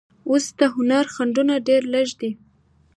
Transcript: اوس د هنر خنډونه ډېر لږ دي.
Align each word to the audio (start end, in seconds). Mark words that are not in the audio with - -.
اوس 0.29 0.45
د 0.59 0.61
هنر 0.75 1.05
خنډونه 1.13 1.55
ډېر 1.67 1.83
لږ 1.93 2.07
دي. 2.21 2.31